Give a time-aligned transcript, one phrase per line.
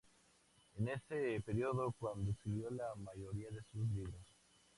[0.73, 4.25] Es en ese periodo cuando escribió la mayoría de sus libros.